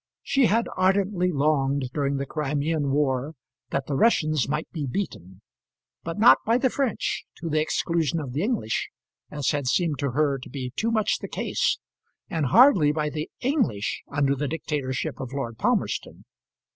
[0.23, 3.35] She had ardently longed, during that Crimean war,
[3.69, 5.43] that the Russians might be beaten
[6.03, 8.89] but not by the French, to the exclusion of the English,
[9.29, 11.77] as had seemed to her to be too much the case;
[12.31, 16.25] and hardly by the English under the dictatorship of Lord Palmerston.